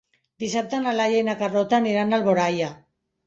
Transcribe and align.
Dissabte 0.43 0.77
na 0.85 0.93
Laia 0.99 1.19
i 1.23 1.27
na 1.27 1.35
Carlota 1.43 1.79
aniran 1.79 2.15
a 2.17 2.21
Alboraia. 2.21 2.71